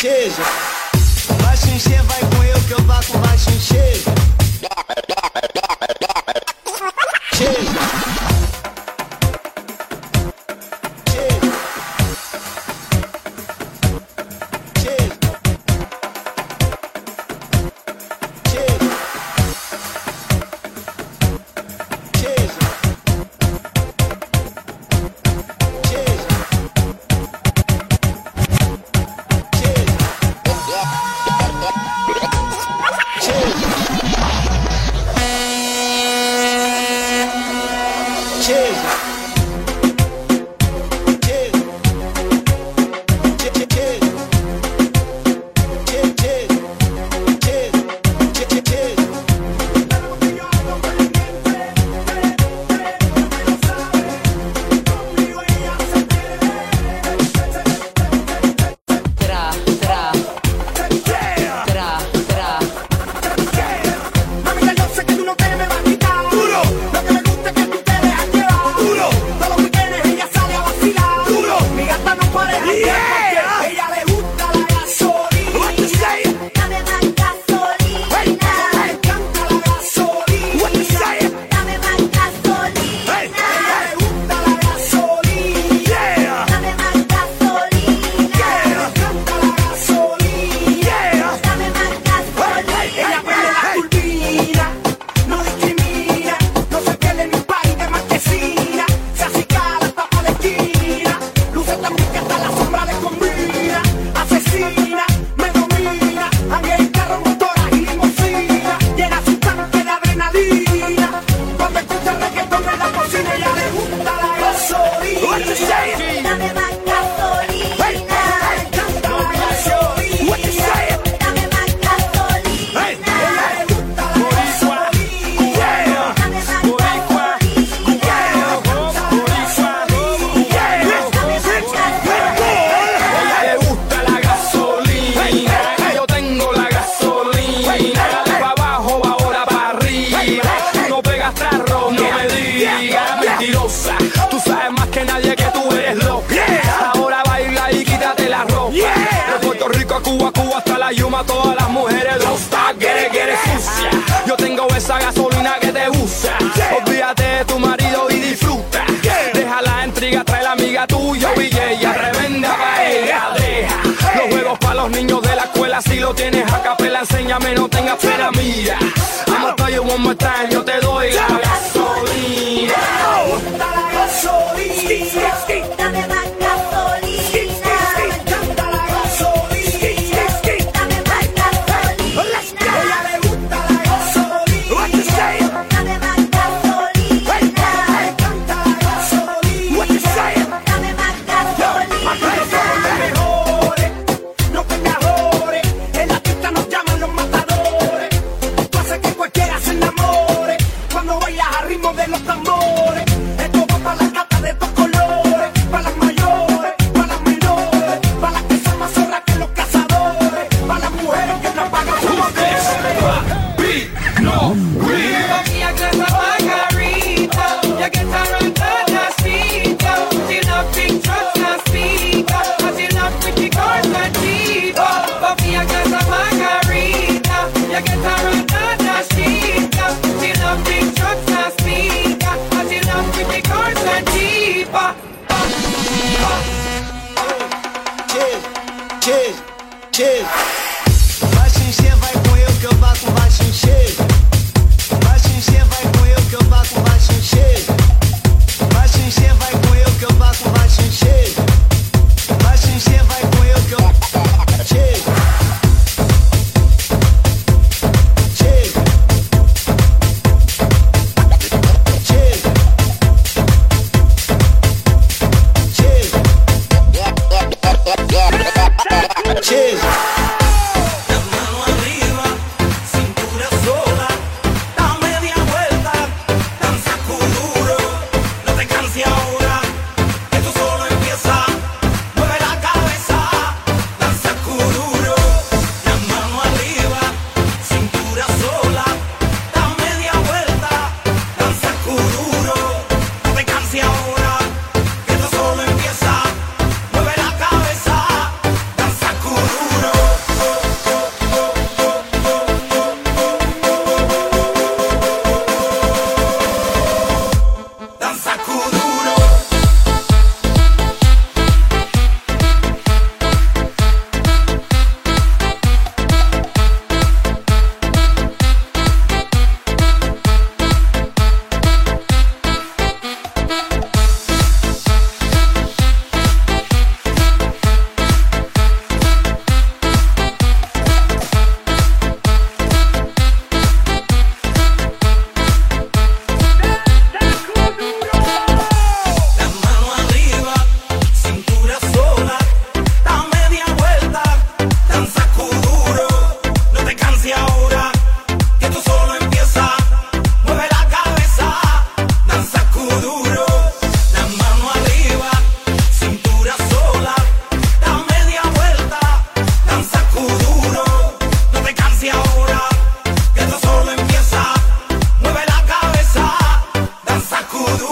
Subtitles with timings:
[0.00, 0.42] Seja,
[1.42, 2.27] vai se encher, vai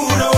[0.09, 0.36] seguro.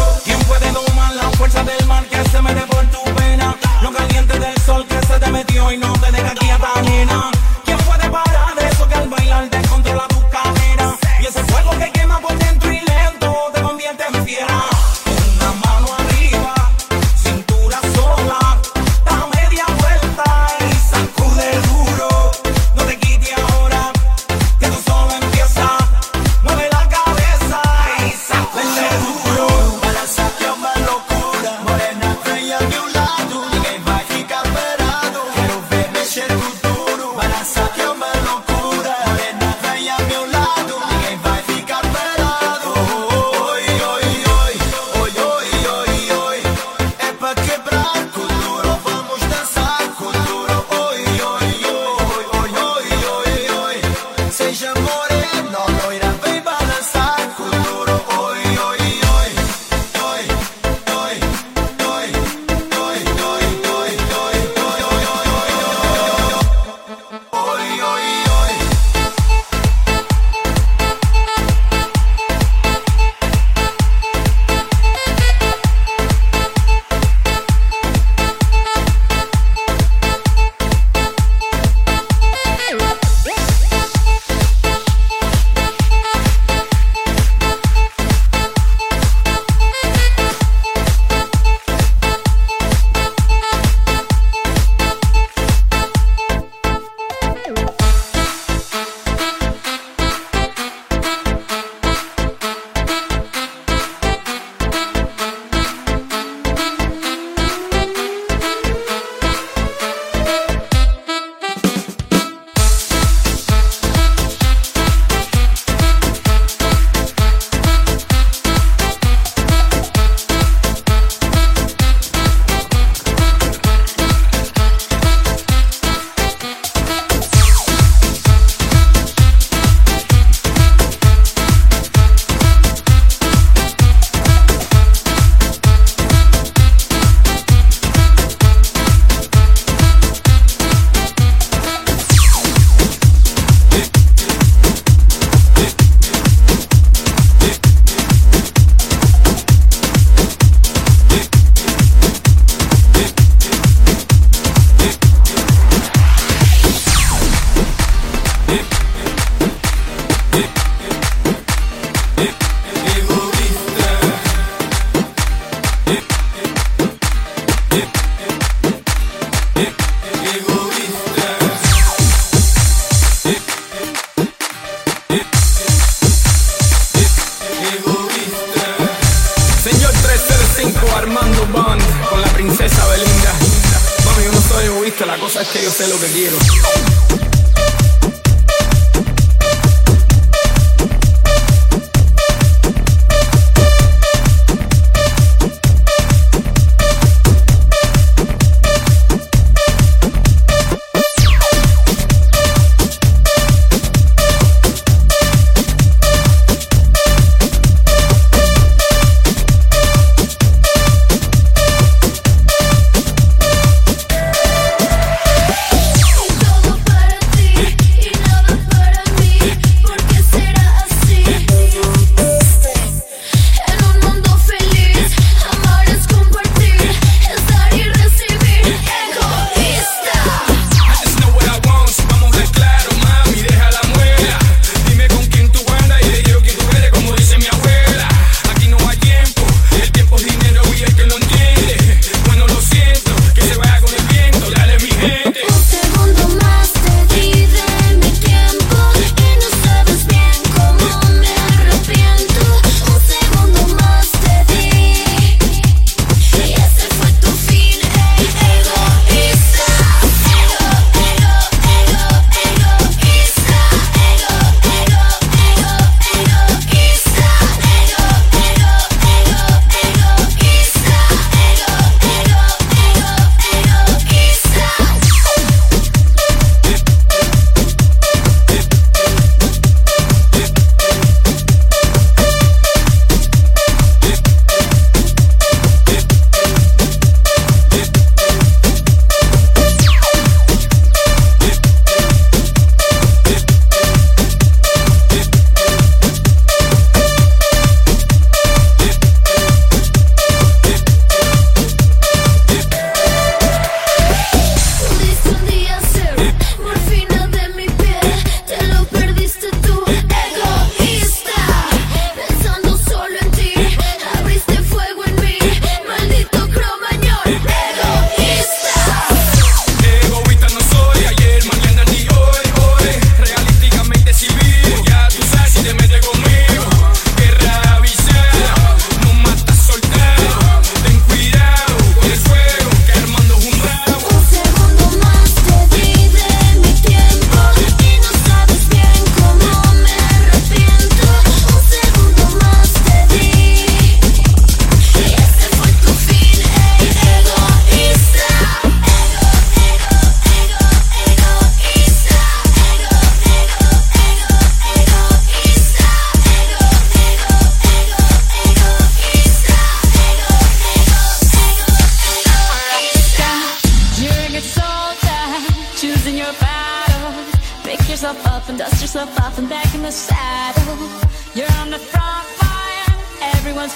[185.29, 187.28] Guste, la cosa es que yo sé lo que quiero.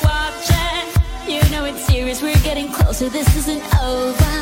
[0.03, 0.87] watching.
[1.27, 4.35] You know it's serious, we're getting closer, this isn't over.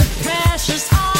[0.00, 1.19] The pressure's on.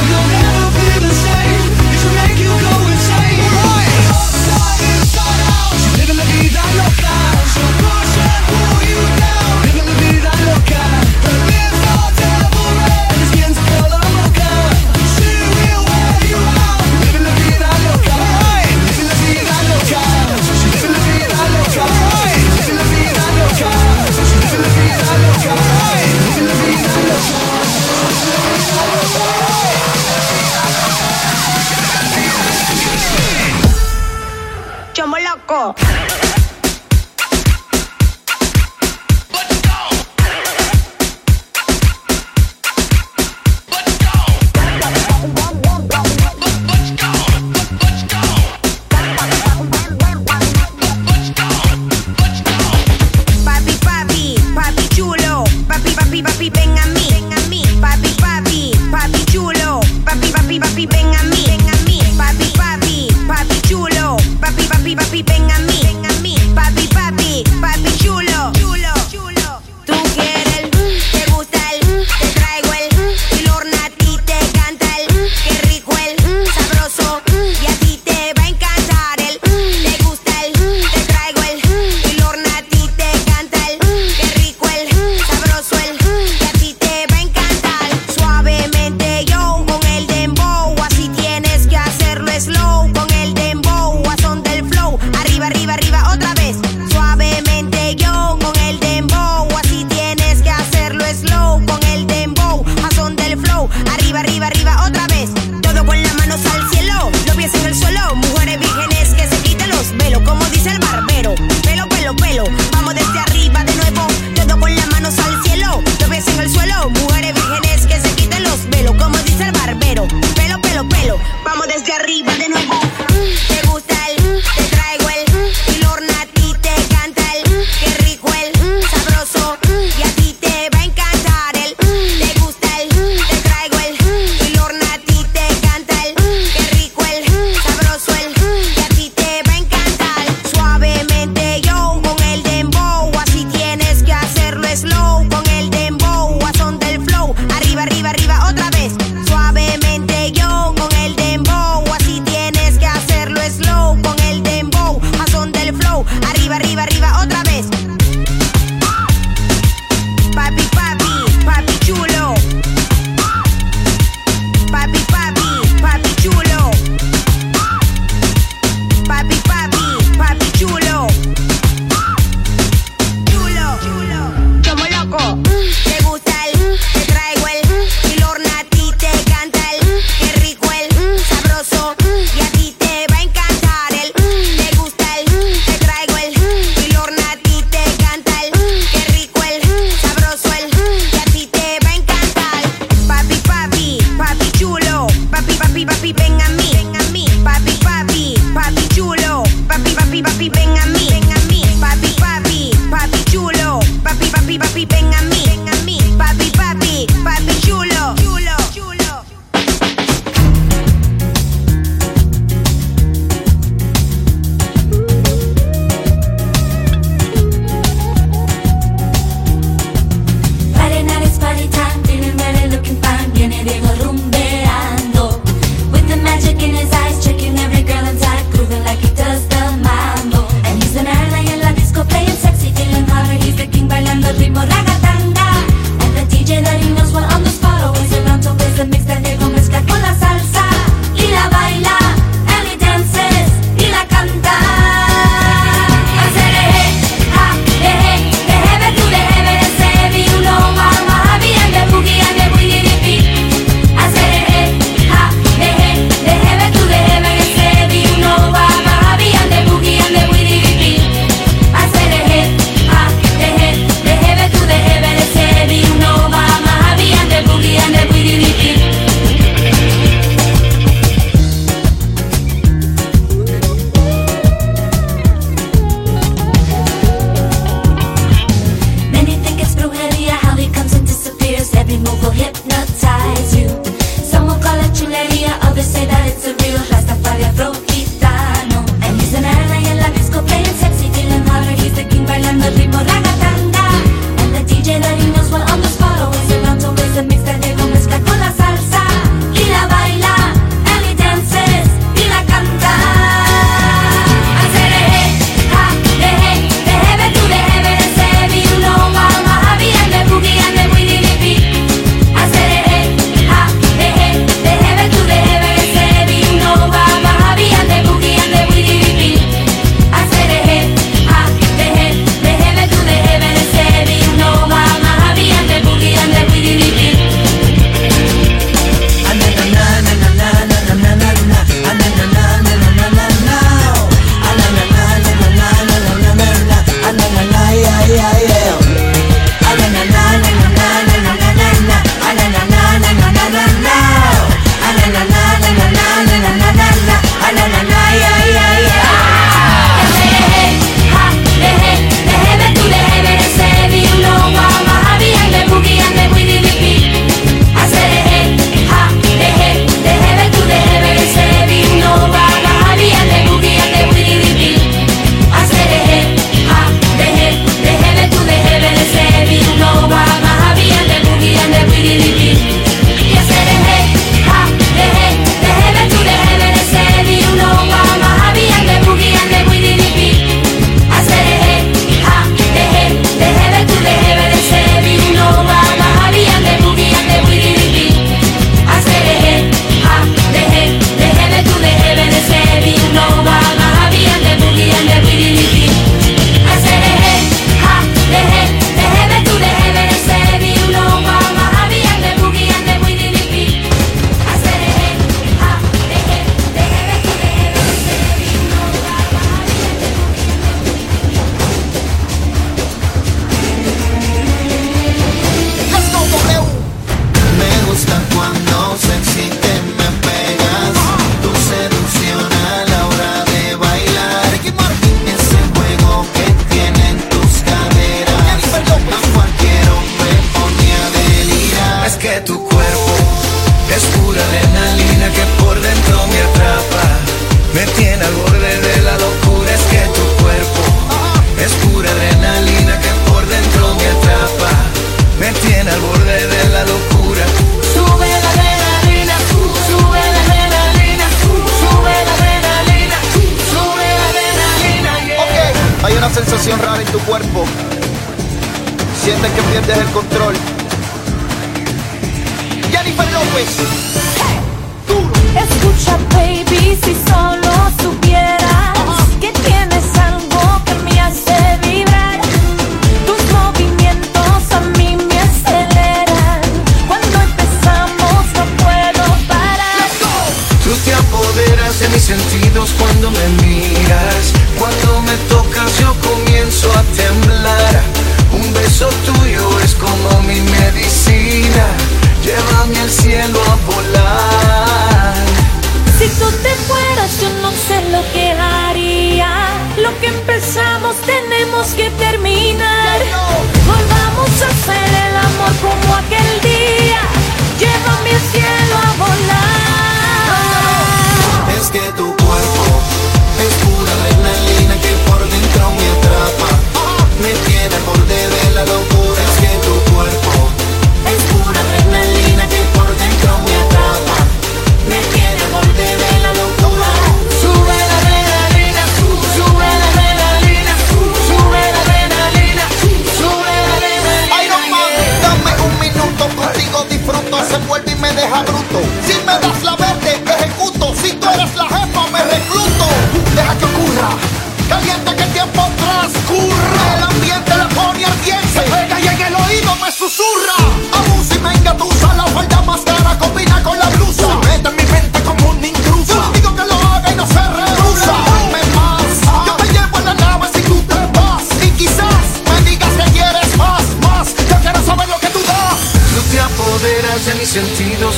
[104.19, 105.29] arriba, arriba, arriba, otra vez.
[105.61, 108.40] Todo con las manos al cielo, los pies en el suelo, mujer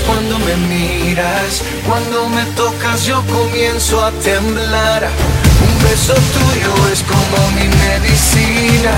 [0.05, 5.09] cuando me miras, cuando me tocas yo comienzo a temblar.
[5.65, 8.93] Un beso tuyo es como mi medicina,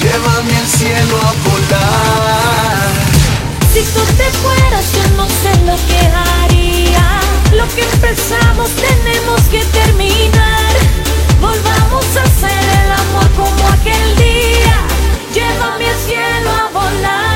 [0.00, 2.88] llévame al cielo a volar.
[3.72, 7.20] Si tú te fueras yo no sé lo que haría,
[7.52, 10.72] lo que empezamos tenemos que terminar.
[11.40, 14.76] Volvamos a hacer el amor como aquel día,
[15.34, 17.31] llévame al cielo a volar.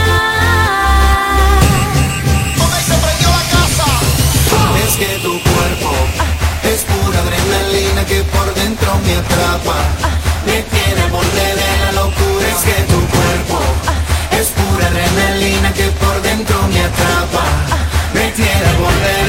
[8.46, 9.76] por dentro me atrapa.
[10.46, 13.58] Me tiene molde de la locura, es que tu cuerpo
[14.38, 17.44] es pura adrenalina que por dentro me atrapa.
[18.14, 19.25] Me tiene molde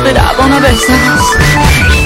[0.00, 1.99] Antes de irte a